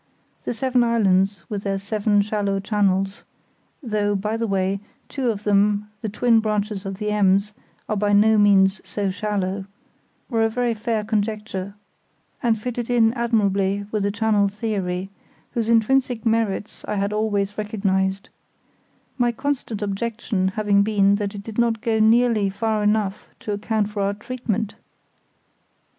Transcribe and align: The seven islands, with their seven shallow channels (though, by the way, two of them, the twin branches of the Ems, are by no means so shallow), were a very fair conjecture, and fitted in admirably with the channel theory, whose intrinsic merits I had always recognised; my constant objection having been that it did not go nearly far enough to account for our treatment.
The 0.45 0.53
seven 0.55 0.83
islands, 0.83 1.43
with 1.47 1.61
their 1.61 1.77
seven 1.77 2.23
shallow 2.23 2.59
channels 2.59 3.21
(though, 3.83 4.15
by 4.15 4.35
the 4.35 4.47
way, 4.47 4.79
two 5.09 5.29
of 5.29 5.43
them, 5.43 5.91
the 6.01 6.09
twin 6.09 6.39
branches 6.39 6.87
of 6.87 6.95
the 6.95 7.11
Ems, 7.11 7.53
are 7.87 7.95
by 7.95 8.11
no 8.11 8.39
means 8.39 8.81
so 8.83 9.11
shallow), 9.11 9.65
were 10.27 10.43
a 10.43 10.49
very 10.49 10.73
fair 10.73 11.03
conjecture, 11.03 11.75
and 12.41 12.59
fitted 12.59 12.89
in 12.89 13.13
admirably 13.13 13.85
with 13.91 14.01
the 14.01 14.09
channel 14.09 14.47
theory, 14.47 15.11
whose 15.53 15.69
intrinsic 15.69 16.25
merits 16.25 16.83
I 16.87 16.95
had 16.95 17.13
always 17.13 17.55
recognised; 17.55 18.27
my 19.19 19.31
constant 19.31 19.83
objection 19.83 20.47
having 20.47 20.81
been 20.81 21.17
that 21.17 21.35
it 21.35 21.43
did 21.43 21.59
not 21.59 21.79
go 21.79 21.99
nearly 21.99 22.49
far 22.49 22.81
enough 22.81 23.27
to 23.41 23.51
account 23.51 23.91
for 23.91 24.01
our 24.01 24.15
treatment. 24.15 24.73